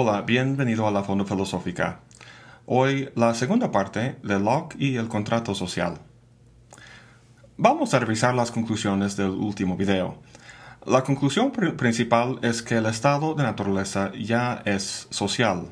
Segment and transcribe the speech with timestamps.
[0.00, 1.98] Hola, bienvenido a la Fondo Filosófica.
[2.66, 5.98] Hoy la segunda parte de Locke y el contrato social.
[7.56, 10.22] Vamos a revisar las conclusiones del último video.
[10.86, 15.66] La conclusión principal es que el estado de naturaleza ya es social.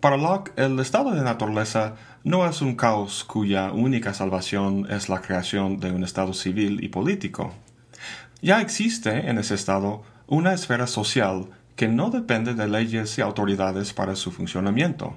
[0.00, 1.94] Para Locke, el estado de naturaleza
[2.24, 6.88] no es un caos cuya única salvación es la creación de un estado civil y
[6.88, 7.54] político.
[8.42, 11.48] Ya existe en ese estado una esfera social
[11.80, 15.16] que no depende de leyes y autoridades para su funcionamiento.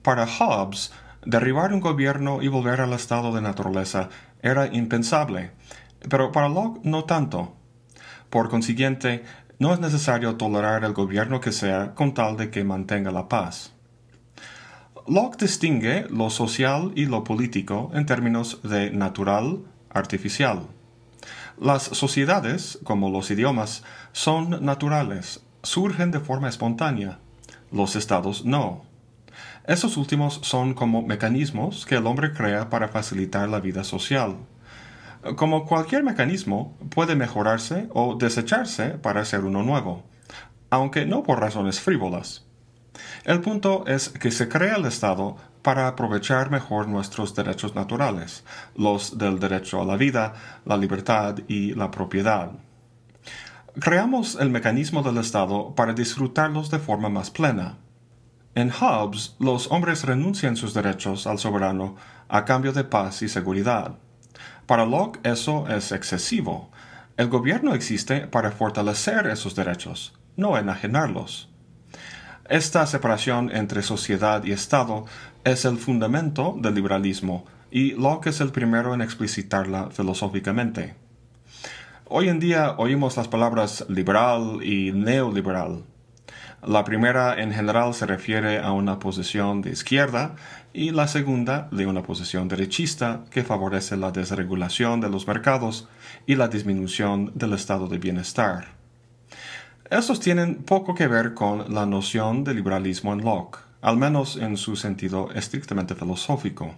[0.00, 0.90] Para Hobbes,
[1.26, 4.08] derribar un gobierno y volver al estado de naturaleza
[4.40, 5.50] era impensable,
[6.08, 7.58] pero para Locke no tanto.
[8.30, 9.22] Por consiguiente,
[9.58, 13.74] no es necesario tolerar el gobierno que sea con tal de que mantenga la paz.
[15.06, 19.58] Locke distingue lo social y lo político en términos de natural,
[19.90, 20.68] artificial.
[21.60, 27.18] Las sociedades, como los idiomas, son naturales, surgen de forma espontánea.
[27.70, 28.84] Los estados no.
[29.66, 34.36] Esos últimos son como mecanismos que el hombre crea para facilitar la vida social.
[35.36, 40.02] Como cualquier mecanismo, puede mejorarse o desecharse para ser uno nuevo,
[40.70, 42.46] aunque no por razones frívolas.
[43.24, 48.44] El punto es que se crea el Estado para aprovechar mejor nuestros derechos naturales,
[48.74, 52.52] los del derecho a la vida, la libertad y la propiedad.
[53.78, 57.78] Creamos el mecanismo del Estado para disfrutarlos de forma más plena.
[58.56, 61.94] En Hobbes, los hombres renuncian sus derechos al soberano
[62.28, 63.94] a cambio de paz y seguridad.
[64.66, 66.72] Para Locke eso es excesivo.
[67.16, 71.48] El gobierno existe para fortalecer esos derechos, no enajenarlos.
[72.48, 75.04] Esta separación entre sociedad y Estado
[75.44, 80.96] es el fundamento del liberalismo y Locke es el primero en explicitarla filosóficamente.
[82.12, 85.84] Hoy en día oímos las palabras liberal y neoliberal.
[86.66, 90.34] La primera en general se refiere a una posición de izquierda
[90.72, 95.86] y la segunda de una posición derechista que favorece la desregulación de los mercados
[96.26, 98.74] y la disminución del estado de bienestar.
[99.88, 104.56] Estos tienen poco que ver con la noción de liberalismo en Locke, al menos en
[104.56, 106.74] su sentido estrictamente filosófico.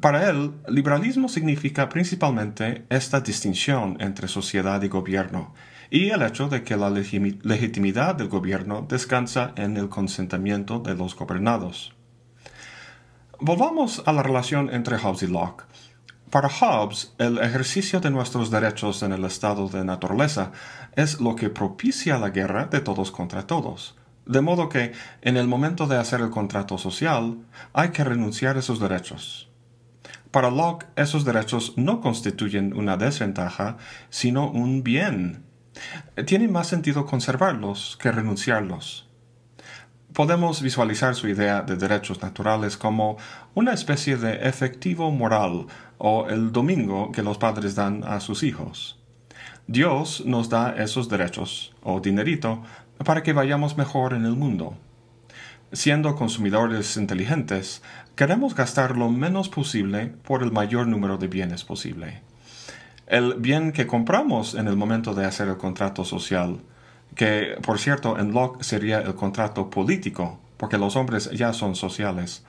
[0.00, 5.54] Para él, liberalismo significa principalmente esta distinción entre sociedad y gobierno,
[5.90, 11.16] y el hecho de que la legitimidad del gobierno descansa en el consentimiento de los
[11.16, 11.94] gobernados.
[13.40, 15.64] Volvamos a la relación entre Hobbes y Locke.
[16.30, 20.52] Para Hobbes, el ejercicio de nuestros derechos en el estado de naturaleza
[20.96, 23.96] es lo que propicia la guerra de todos contra todos.
[24.26, 27.38] De modo que, en el momento de hacer el contrato social,
[27.72, 29.48] hay que renunciar a esos derechos.
[30.30, 33.76] Para Locke, esos derechos no constituyen una desventaja,
[34.10, 35.48] sino un bien
[36.26, 39.08] tiene más sentido conservarlos que renunciarlos.
[40.12, 43.18] Podemos visualizar su idea de derechos naturales como
[43.54, 45.66] una especie de efectivo moral
[45.98, 48.98] o el domingo que los padres dan a sus hijos.
[49.66, 52.62] Dios nos da esos derechos, o dinerito,
[53.04, 54.76] para que vayamos mejor en el mundo.
[55.72, 57.82] Siendo consumidores inteligentes,
[58.16, 62.22] queremos gastar lo menos posible por el mayor número de bienes posible
[63.08, 66.60] el bien que compramos en el momento de hacer el contrato social,
[67.14, 72.44] que por cierto en Locke sería el contrato político, porque los hombres ya son sociales,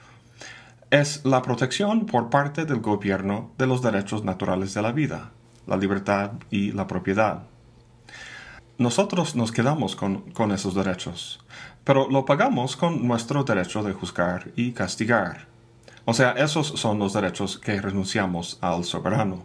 [0.90, 5.30] es la protección por parte del gobierno de los derechos naturales de la vida,
[5.66, 7.44] la libertad y la propiedad.
[8.80, 11.38] Nosotros nos quedamos con, esos derechos,
[11.84, 15.48] pero lo pagamos con nuestro derecho de juzgar y castigar.
[16.06, 19.44] O sea, esos son los derechos que renunciamos al soberano.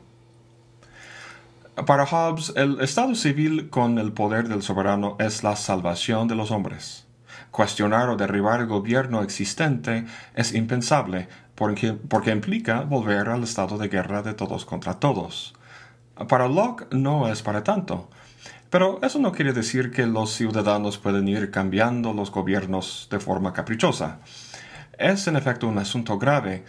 [1.85, 6.51] Para Hobbes, el Estado civil con el poder del soberano es la salvación de los
[6.51, 7.05] hombres.
[7.51, 13.89] Cuestionar o derribar el gobierno existente es impensable porque, porque implica volver al estado de
[13.89, 15.55] guerra de todos contra todos.
[16.29, 18.09] Para Locke no es para tanto.
[18.69, 23.53] Pero eso no quiere decir que los ciudadanos pueden ir cambiando los gobiernos de forma
[23.53, 24.19] caprichosa.
[24.97, 26.63] Es en efecto un asunto grave,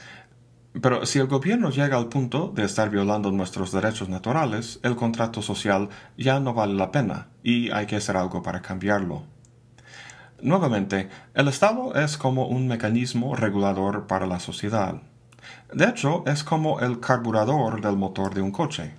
[0.82, 5.40] pero si el gobierno llega al punto de estar violando nuestros derechos naturales, el contrato
[5.40, 5.88] social
[6.19, 9.25] ya no vale la pena y hay que hacer algo para cambiarlo.
[10.42, 15.00] Nuevamente, el Estado es como un mecanismo regulador para la sociedad.
[15.72, 18.92] De hecho, es como el carburador del motor de un coche.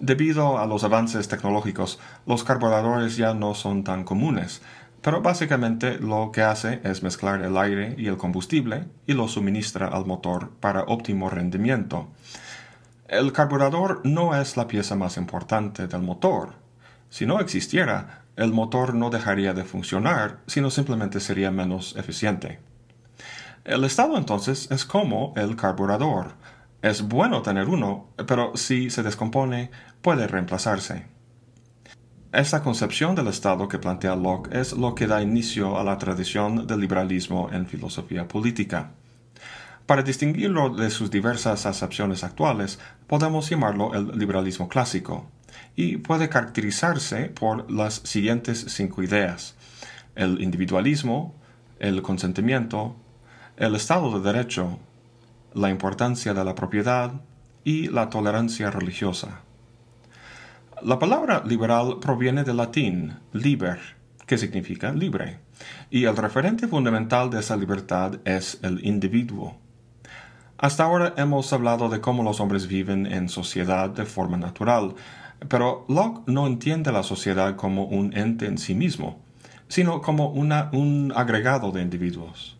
[0.00, 4.62] Debido a los avances tecnológicos, los carburadores ya no son tan comunes,
[5.02, 9.88] pero básicamente lo que hace es mezclar el aire y el combustible y lo suministra
[9.88, 12.08] al motor para óptimo rendimiento.
[13.08, 16.54] El carburador no es la pieza más importante del motor.
[17.10, 22.60] Si no existiera, el motor no dejaría de funcionar, sino simplemente sería menos eficiente.
[23.64, 26.34] El Estado entonces es como el carburador.
[26.82, 29.70] Es bueno tener uno, pero si se descompone,
[30.02, 31.06] puede reemplazarse.
[32.32, 36.66] Esta concepción del Estado que plantea Locke es lo que da inicio a la tradición
[36.66, 38.90] del liberalismo en filosofía política.
[39.86, 45.30] Para distinguirlo de sus diversas acepciones actuales, podemos llamarlo el liberalismo clásico,
[45.76, 49.54] y puede caracterizarse por las siguientes cinco ideas.
[50.14, 51.34] El individualismo,
[51.78, 52.96] el consentimiento,
[53.56, 54.78] el Estado de Derecho,
[55.54, 57.12] la importancia de la propiedad
[57.64, 59.42] y la tolerancia religiosa.
[60.82, 63.80] La palabra liberal proviene del latín liber,
[64.26, 65.40] que significa libre,
[65.90, 69.56] y el referente fundamental de esa libertad es el individuo.
[70.56, 74.94] Hasta ahora hemos hablado de cómo los hombres viven en sociedad de forma natural,
[75.48, 79.18] pero Locke no entiende la sociedad como un ente en sí mismo,
[79.66, 82.57] sino como un agregado de individuos.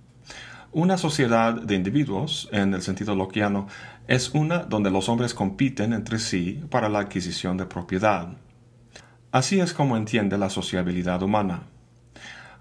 [0.73, 3.69] Una sociedad de individuos, en el sentido lockeano,
[4.07, 8.29] es una donde los hombres compiten entre sí para la adquisición de propiedad.
[9.33, 11.63] Así es como entiende la sociabilidad humana.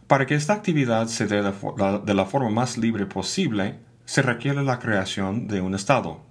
[0.07, 4.79] Para que esta actividad se dé de la forma más libre posible, se requiere la
[4.79, 6.21] creación de un Estado.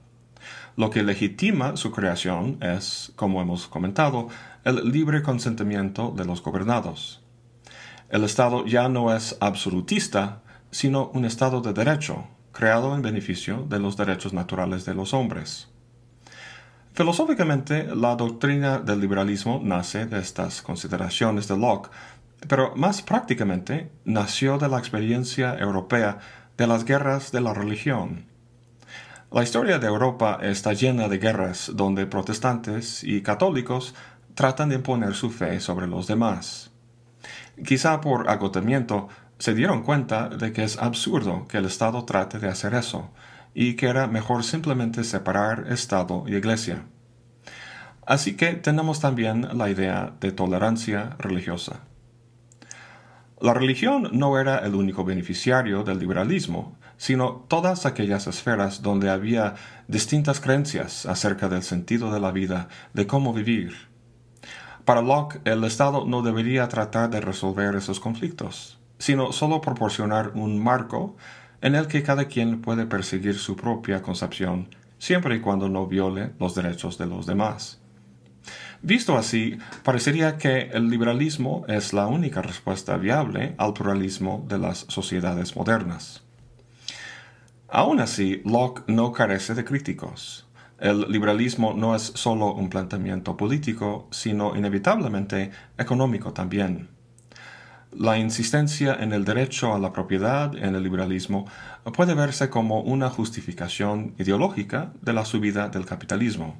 [0.76, 4.28] Lo que legitima su creación es, como hemos comentado,
[4.64, 7.22] el libre consentimiento de los gobernados.
[8.08, 10.40] El Estado ya no es absolutista,
[10.70, 15.68] sino un Estado de derecho, creado en beneficio de los derechos naturales de los hombres.
[16.94, 21.90] Filosóficamente, la doctrina del liberalismo nace de estas consideraciones de Locke,
[22.48, 26.18] pero más prácticamente nació de la experiencia europea
[26.56, 28.24] de las guerras de la religión.
[29.30, 33.94] La historia de Europa está llena de guerras donde protestantes y católicos
[34.34, 36.70] tratan de imponer su fe sobre los demás.
[37.64, 42.48] Quizá por agotamiento, se dieron cuenta de que es absurdo que el Estado trate de
[42.48, 43.10] hacer eso,
[43.58, 46.84] y que era mejor simplemente separar Estado y Iglesia.
[48.06, 51.80] Así que tenemos también la idea de tolerancia religiosa.
[53.40, 59.54] La religión no era el único beneficiario del liberalismo, sino todas aquellas esferas donde había
[59.88, 63.74] distintas creencias acerca del sentido de la vida, de cómo vivir.
[64.84, 70.62] Para Locke, el Estado no debería tratar de resolver esos conflictos sino solo proporcionar un
[70.62, 71.16] marco
[71.60, 76.32] en el que cada quien puede perseguir su propia concepción, siempre y cuando no viole
[76.38, 77.80] los derechos de los demás.
[78.82, 84.86] Visto así, parecería que el liberalismo es la única respuesta viable al pluralismo de las
[84.88, 86.22] sociedades modernas.
[87.68, 90.46] Aún así, Locke no carece de críticos.
[90.78, 96.95] El liberalismo no es solo un planteamiento político, sino inevitablemente económico también.
[97.98, 101.46] La insistencia en el derecho a la propiedad en el liberalismo
[101.94, 106.56] puede verse como una justificación ideológica de la subida del capitalismo.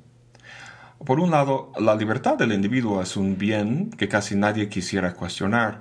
[1.05, 5.81] Por un lado, la libertad del individuo es un bien que casi nadie quisiera cuestionar,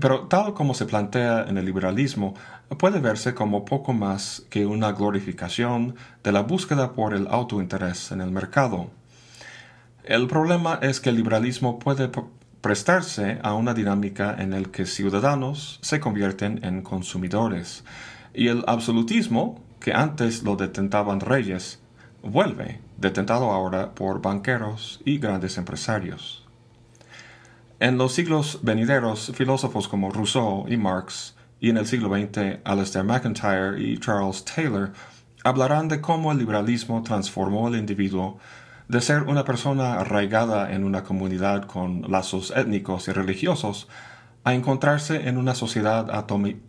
[0.00, 2.34] pero tal como se plantea en el liberalismo,
[2.78, 8.20] puede verse como poco más que una glorificación de la búsqueda por el autointerés en
[8.20, 8.92] el mercado.
[10.04, 12.08] El problema es que el liberalismo puede
[12.60, 17.84] prestarse a una dinámica en la que ciudadanos se convierten en consumidores
[18.34, 21.80] y el absolutismo, que antes lo detentaban reyes,
[22.22, 26.44] vuelve, detentado ahora por banqueros y grandes empresarios.
[27.80, 33.04] En los siglos venideros, filósofos como Rousseau y Marx, y en el siglo XX, Alastair
[33.04, 34.92] McIntyre y Charles Taylor,
[35.44, 38.38] hablarán de cómo el liberalismo transformó al individuo
[38.88, 43.88] de ser una persona arraigada en una comunidad con lazos étnicos y religiosos
[44.44, 46.10] a encontrarse en una sociedad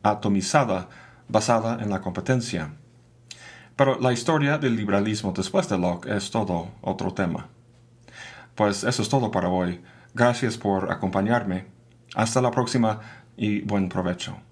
[0.04, 0.90] atomizada
[1.30, 2.74] basada en la competencia.
[3.78, 7.48] Pero la historia del liberalismo después de Locke es todo otro tema.
[8.56, 9.82] Pues eso es todo para hoy.
[10.14, 11.68] Gracias por acompañarme.
[12.16, 13.00] Hasta la próxima
[13.38, 14.49] y buen provecho.